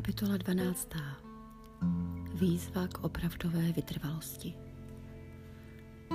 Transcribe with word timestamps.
Kapitola 0.00 0.36
12. 0.36 0.88
Výzva 2.34 2.86
k 2.88 3.04
opravdové 3.04 3.72
vytrvalosti. 3.72 4.54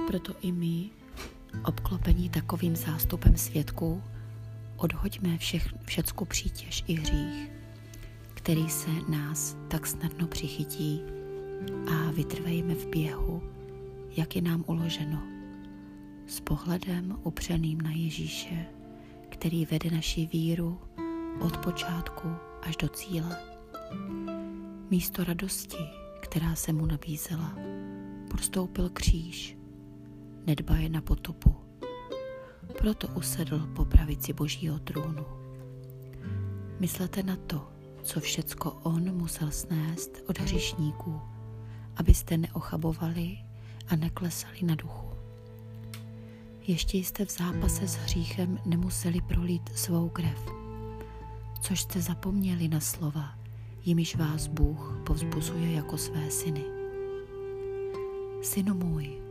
Proto 0.08 0.34
i 0.42 0.52
my, 0.52 0.90
obklopení 1.66 2.30
takovým 2.30 2.76
zástupem 2.76 3.38
svědků, 3.38 4.04
odhoďme 4.78 5.38
všech, 5.38 5.74
všecku 5.86 6.26
přítěž 6.26 6.84
i 6.88 6.94
hřích, 6.94 7.52
který 8.34 8.70
se 8.70 8.90
nás 9.10 9.58
tak 9.68 9.88
snadno 9.88 10.28
přichytí 10.28 11.02
a 11.92 12.12
vytrvejme 12.12 12.76
v 12.76 12.88
běhu, 12.88 13.44
jak 14.18 14.36
je 14.36 14.42
nám 14.42 14.64
uloženo, 14.68 15.24
s 16.28 16.40
pohledem 16.40 17.20
upřeným 17.24 17.82
na 17.82 17.92
Ježíše, 17.92 18.66
který 19.30 19.66
vede 19.66 19.92
naši 19.92 20.26
víru 20.26 20.80
od 21.40 21.58
počátku 21.58 22.36
až 22.62 22.78
do 22.78 22.88
cíle. 22.88 23.55
Místo 24.90 25.24
radosti, 25.24 25.84
která 26.22 26.56
se 26.56 26.74
mu 26.74 26.86
nabízela, 26.86 27.56
prostoupil 28.30 28.90
kříž, 28.90 29.58
nedbaje 30.46 30.90
na 30.90 31.02
potopu. 31.02 31.56
Proto 32.78 33.08
usedl 33.08 33.68
po 33.76 33.86
pravici 33.86 34.34
božího 34.34 34.80
trůnu. 34.80 35.26
Myslete 36.80 37.24
na 37.24 37.36
to, 37.36 37.70
co 38.04 38.20
všecko 38.20 38.72
on 38.72 39.18
musel 39.18 39.52
snést 39.52 40.24
od 40.30 40.40
hřišníků, 40.40 41.22
abyste 41.96 42.38
neochabovali 42.38 43.38
a 43.88 43.96
neklesali 43.96 44.64
na 44.64 44.76
duchu. 44.76 45.10
Ještě 46.68 46.98
jste 46.98 47.26
v 47.26 47.32
zápase 47.32 47.88
s 47.88 47.96
hříchem 47.96 48.60
nemuseli 48.66 49.22
prolít 49.22 49.78
svou 49.78 50.10
krev, 50.10 50.50
což 51.62 51.82
jste 51.82 52.02
zapomněli 52.02 52.68
na 52.68 52.80
slova, 52.80 53.45
jimiž 53.86 54.16
vás 54.16 54.48
Bůh 54.48 55.02
povzbuzuje 55.06 55.72
jako 55.72 55.98
své 55.98 56.32
syny. 56.32 56.64
Synu 58.42 58.74
můj, 58.74 59.22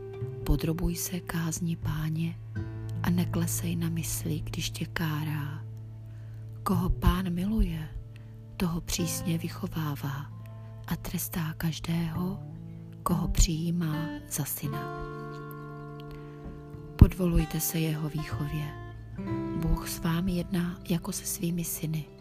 podrobuj 0.43 0.95
se 0.95 1.19
kázni 1.19 1.75
páně 1.75 2.39
a 3.03 3.09
neklesej 3.09 3.75
na 3.75 3.89
mysli, 3.89 4.39
když 4.39 4.69
tě 4.69 4.85
kárá. 4.85 5.65
Koho 6.63 6.89
pán 6.89 7.33
miluje, 7.33 7.89
toho 8.57 8.81
přísně 8.81 9.37
vychovává 9.37 10.31
a 10.87 10.95
trestá 10.95 11.53
každého, 11.53 12.39
koho 13.03 13.27
přijímá 13.27 13.95
za 14.31 14.45
syna. 14.45 15.05
Podvolujte 16.95 17.59
se 17.59 17.79
jeho 17.79 18.09
výchově. 18.09 18.73
Bůh 19.61 19.89
s 19.89 19.99
vámi 19.99 20.31
jedná 20.31 20.79
jako 20.89 21.11
se 21.11 21.25
svými 21.25 21.63
syny. 21.63 22.14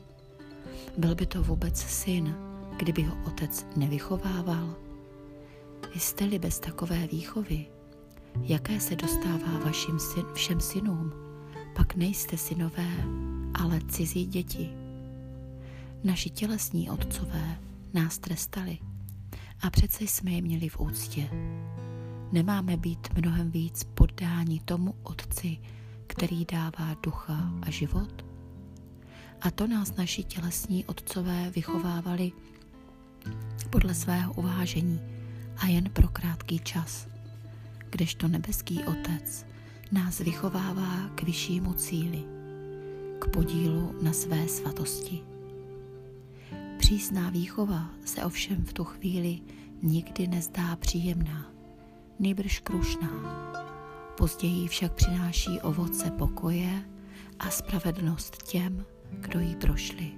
Byl 0.98 1.14
by 1.14 1.26
to 1.26 1.42
vůbec 1.42 1.78
syn, 1.78 2.34
kdyby 2.76 3.02
ho 3.02 3.16
otec 3.26 3.66
nevychovával? 3.76 4.74
Jste-li 5.94 6.38
bez 6.38 6.60
takové 6.60 7.06
výchovy, 7.06 7.66
jaké 8.42 8.80
se 8.80 8.96
dostává 8.96 9.58
vašim 9.64 9.98
syn, 9.98 10.24
všem 10.34 10.60
synům, 10.60 11.12
pak 11.76 11.94
nejste 11.94 12.36
synové, 12.36 12.90
ale 13.54 13.80
cizí 13.88 14.26
děti. 14.26 14.70
Naši 16.04 16.30
tělesní 16.30 16.90
otcové 16.90 17.58
nás 17.94 18.18
trestali 18.18 18.78
a 19.60 19.70
přece 19.70 20.04
jsme 20.04 20.30
je 20.30 20.42
měli 20.42 20.68
v 20.68 20.80
úctě. 20.80 21.30
Nemáme 22.32 22.76
být 22.76 23.08
mnohem 23.18 23.50
víc 23.50 23.84
poddáni 23.84 24.60
tomu 24.60 24.94
Otci, 25.02 25.58
který 26.06 26.44
dává 26.44 26.96
ducha 27.02 27.52
a 27.62 27.70
život? 27.70 28.23
A 29.44 29.50
to 29.50 29.66
nás 29.66 29.96
naši 29.96 30.24
tělesní 30.24 30.84
otcové 30.84 31.50
vychovávali 31.50 32.32
podle 33.70 33.94
svého 33.94 34.32
uvážení 34.32 35.00
a 35.56 35.66
jen 35.66 35.90
pro 35.90 36.08
krátký 36.08 36.58
čas, 36.58 37.06
kdežto 37.90 38.28
nebeský 38.28 38.84
Otec 38.84 39.46
nás 39.92 40.18
vychovává 40.18 41.08
k 41.14 41.22
vyššímu 41.22 41.72
cíli, 41.72 42.24
k 43.18 43.28
podílu 43.28 43.94
na 44.02 44.12
své 44.12 44.48
svatosti. 44.48 45.20
Přísná 46.78 47.30
výchova 47.30 47.90
se 48.04 48.24
ovšem 48.24 48.64
v 48.64 48.72
tu 48.72 48.84
chvíli 48.84 49.40
nikdy 49.82 50.26
nezdá 50.26 50.76
příjemná, 50.76 51.50
nýbrž 52.18 52.60
krušná. 52.60 53.08
Později 54.16 54.68
však 54.68 54.92
přináší 54.92 55.60
ovoce 55.60 56.10
pokoje 56.10 56.82
a 57.38 57.50
spravedlnost 57.50 58.42
těm, 58.42 58.84
kdo 59.20 59.40
jí 59.40 59.56
prošli. 59.56 60.12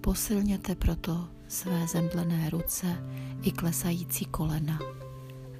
Posilněte 0.00 0.74
proto 0.74 1.28
své 1.48 1.86
zemblené 1.86 2.50
ruce 2.50 2.86
i 3.42 3.52
klesající 3.52 4.24
kolena 4.24 4.78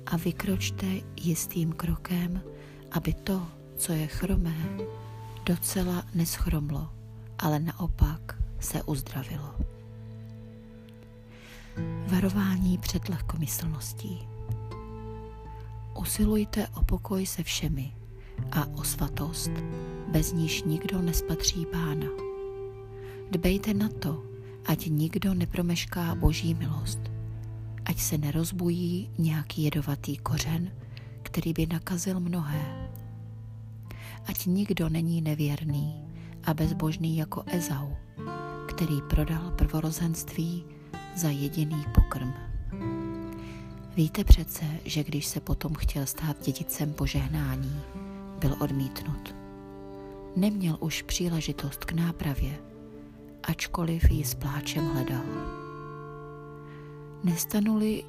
a 0.07 0.17
vykročte 0.17 0.87
jistým 1.17 1.73
krokem, 1.73 2.43
aby 2.91 3.15
to, 3.15 3.47
co 3.77 3.93
je 3.93 4.07
chromé, 4.07 4.79
docela 5.45 6.05
neschromlo, 6.15 6.91
ale 7.39 7.59
naopak 7.59 8.43
se 8.61 8.83
uzdravilo. 8.83 9.55
Varování 12.07 12.79
před 12.79 13.09
lehkomyslností. 13.09 14.29
Usilujte 15.99 16.69
o 16.69 16.85
pokoj 16.85 17.27
se 17.27 17.43
všemi 17.43 17.93
a 18.53 18.67
o 18.67 18.85
svatost, 18.85 19.51
bez 20.13 20.33
níž 20.33 20.63
nikdo 20.63 21.03
nespatří 21.03 21.67
pána. 21.67 22.07
Dbejte 23.31 23.75
na 23.75 23.89
to, 23.89 24.23
ať 24.67 24.87
nikdo 24.87 25.35
nepromešká 25.35 26.15
boží 26.15 26.55
milost, 26.55 27.01
ať 27.85 27.99
se 27.99 28.19
nerozbují 28.19 29.11
nějaký 29.19 29.63
jedovatý 29.63 30.17
kořen, 30.17 30.71
který 31.23 31.53
by 31.53 31.67
nakazil 31.67 32.21
mnohé. 32.21 32.91
Ať 34.27 34.47
nikdo 34.47 34.89
není 34.89 35.21
nevěrný 35.21 35.95
a 36.45 36.55
bezbožný 36.55 37.17
jako 37.17 37.43
Ezau, 37.47 37.89
který 38.69 39.03
prodal 39.11 39.51
prvorozenství 39.51 40.65
za 41.17 41.29
jediný 41.29 41.85
pokrm. 41.95 42.33
Víte 43.97 44.25
přece, 44.25 44.65
že 44.85 45.05
když 45.05 45.27
se 45.27 45.41
potom 45.41 45.75
chtěl 45.75 46.07
stát 46.07 46.37
dědicem 46.45 46.93
požehnání, 46.93 47.83
byl 48.47 48.57
odmítnut. 48.61 49.35
Neměl 50.37 50.77
už 50.81 51.03
příležitost 51.03 51.85
k 51.85 51.93
nápravě, 51.93 52.59
ačkoliv 53.43 54.11
ji 54.11 54.25
s 54.25 54.35
pláčem 54.35 54.87
hledal. 54.87 55.25
Nestanuli 57.25 58.05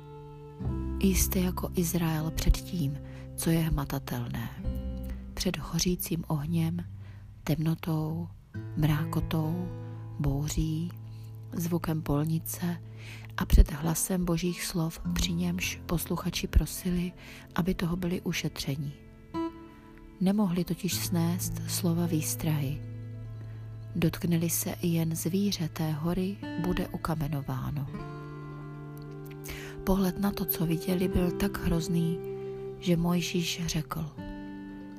jste 0.99 1.39
jako 1.39 1.69
Izrael 1.75 2.31
před 2.31 2.57
tím, 2.57 2.97
co 3.35 3.49
je 3.49 3.59
hmatatelné, 3.59 4.49
před 5.33 5.57
hořícím 5.57 6.23
ohněm, 6.27 6.77
temnotou, 7.43 8.27
mrákotou, 8.75 9.67
bouří, 10.19 10.91
zvukem 11.53 12.01
polnice 12.01 12.77
a 13.37 13.45
před 13.45 13.71
hlasem 13.71 14.25
božích 14.25 14.65
slov, 14.65 14.99
při 15.13 15.33
němž 15.33 15.81
posluchači 15.85 16.47
prosili, 16.47 17.11
aby 17.55 17.73
toho 17.73 17.95
byli 17.95 18.21
ušetření. 18.21 19.06
Nemohli 20.21 20.63
totiž 20.63 20.93
snést 20.93 21.53
slova 21.67 22.05
výstrahy. 22.05 22.81
Dotkneli 23.95 24.49
se 24.49 24.75
i 24.81 24.87
jen 24.87 25.15
zvíře 25.15 25.69
té 25.69 25.91
hory, 25.91 26.37
bude 26.61 26.87
ukamenováno. 26.87 27.87
Pohled 29.83 30.19
na 30.19 30.31
to, 30.31 30.45
co 30.45 30.65
viděli, 30.65 31.07
byl 31.07 31.31
tak 31.31 31.57
hrozný, 31.57 32.19
že 32.79 32.97
Mojžíš 32.97 33.61
řekl, 33.65 34.05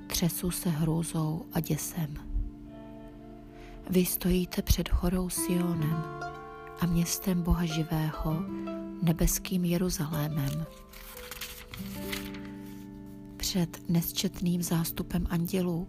třesu 0.06 0.50
se 0.50 0.70
hrůzou 0.70 1.46
a 1.52 1.60
děsem. 1.60 2.14
Vy 3.90 4.04
stojíte 4.04 4.62
před 4.62 4.88
horou 4.92 5.28
Sionem 5.28 6.04
a 6.80 6.86
městem 6.86 7.42
Boha 7.42 7.64
živého, 7.64 8.42
nebeským 9.02 9.64
Jeruzalémem 9.64 10.66
před 13.48 13.90
nesčetným 13.90 14.62
zástupem 14.62 15.26
andělů 15.30 15.88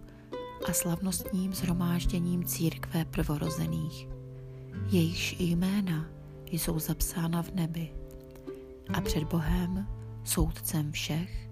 a 0.68 0.74
slavnostním 0.74 1.54
zhromážděním 1.54 2.44
církve 2.44 3.06
prvorozených. 3.06 4.08
Jejichž 4.90 5.36
jména 5.40 6.06
jsou 6.52 6.80
zapsána 6.80 7.44
v 7.44 7.52
nebi. 7.52 7.94
A 8.94 9.02
před 9.02 9.24
Bohem, 9.24 9.88
soudcem 10.24 10.92
všech, 10.92 11.50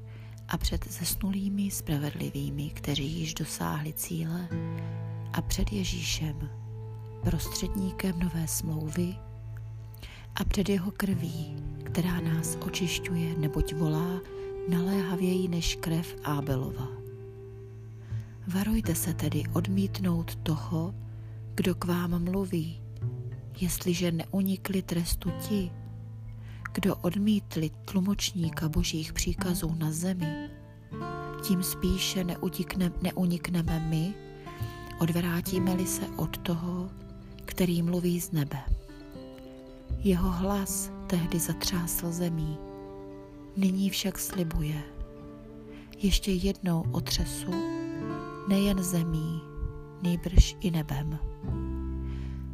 a 0.47 0.57
před 0.57 0.87
zesnulými 0.91 1.71
spravedlivými, 1.71 2.69
kteří 2.69 3.11
již 3.11 3.33
dosáhli 3.33 3.93
cíle, 3.93 4.47
a 5.33 5.41
před 5.41 5.73
Ježíšem, 5.73 6.49
prostředníkem 7.23 8.19
nové 8.19 8.47
smlouvy, 8.47 9.15
a 10.35 10.43
před 10.43 10.69
jeho 10.69 10.91
krví, 10.91 11.55
která 11.83 12.19
nás 12.21 12.57
očišťuje, 12.61 13.37
neboť 13.37 13.73
volá 13.73 14.36
naléhavěji 14.69 15.47
než 15.47 15.75
krev 15.75 16.15
Ábelova. 16.23 16.87
Varujte 18.47 18.95
se 18.95 19.13
tedy 19.13 19.43
odmítnout 19.53 20.35
toho, 20.35 20.95
kdo 21.55 21.75
k 21.75 21.85
vám 21.85 22.23
mluví, 22.23 22.81
jestliže 23.59 24.11
neunikli 24.11 24.81
trestu 24.81 25.31
ti, 25.47 25.71
kdo 26.73 26.95
odmítli 26.95 27.71
tlumočníka 27.85 28.69
božích 28.69 29.13
příkazů 29.13 29.75
na 29.75 29.91
zemi, 29.91 30.49
tím 31.41 31.63
spíše 31.63 32.23
neunikne, 32.23 32.91
neunikneme 33.01 33.79
my, 33.79 34.13
odvrátíme-li 34.99 35.87
se 35.87 36.07
od 36.15 36.37
toho, 36.37 36.89
který 37.45 37.81
mluví 37.81 38.21
z 38.21 38.31
nebe. 38.31 38.57
Jeho 39.99 40.31
hlas 40.31 40.91
tehdy 41.07 41.39
zatřásl 41.39 42.11
zemí, 42.11 42.57
nyní 43.57 43.89
však 43.89 44.19
slibuje. 44.19 44.83
Ještě 45.97 46.31
jednou 46.31 46.85
otřesu 46.91 47.51
nejen 48.47 48.83
zemí, 48.83 49.41
nýbrž 50.01 50.55
i 50.59 50.71
nebem. 50.71 51.19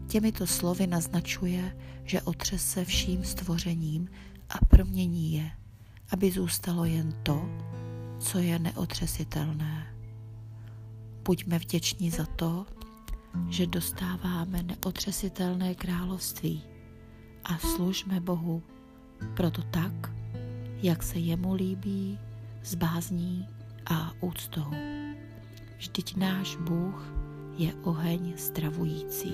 Těmito 0.07 0.47
slovy 0.47 0.87
naznačuje, 0.87 1.77
že 2.03 2.21
otřese 2.21 2.85
vším 2.85 3.23
stvořením 3.23 4.09
a 4.49 4.65
promění 4.65 5.33
je, 5.33 5.51
aby 6.11 6.31
zůstalo 6.31 6.85
jen 6.85 7.13
to, 7.23 7.49
co 8.19 8.39
je 8.39 8.59
neotřesitelné. 8.59 9.95
Buďme 11.23 11.59
vděční 11.59 12.09
za 12.11 12.25
to, 12.25 12.65
že 13.49 13.67
dostáváme 13.67 14.63
neotřesitelné 14.63 15.75
království 15.75 16.63
a 17.43 17.57
služme 17.57 18.19
Bohu 18.19 18.63
proto 19.35 19.61
tak, 19.61 20.22
jak 20.83 21.03
se 21.03 21.19
jemu 21.19 21.53
líbí, 21.53 22.19
s 22.63 22.75
bázní 22.75 23.47
a 23.85 24.11
úctou. 24.19 24.71
Vždyť 25.77 26.15
náš 26.15 26.55
Bůh 26.55 27.13
je 27.57 27.73
oheň 27.83 28.33
stravující. 28.37 29.33